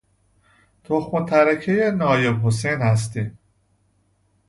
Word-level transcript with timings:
تخم 0.83 1.17
و 1.17 1.25
ترکهی 1.25 1.91
نایب 1.91 2.45
حسین 2.47 2.81
هستیم. 2.81 3.37